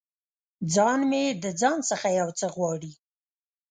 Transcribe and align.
ځان 0.73 0.99
مې 1.09 1.23
د 1.43 1.45
ځان 1.61 1.77
څخه 1.89 2.07
یو 2.19 2.29
څه 2.39 2.47
غواړي 2.55 2.93